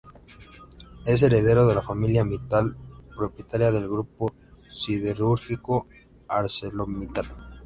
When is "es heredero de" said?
1.05-1.75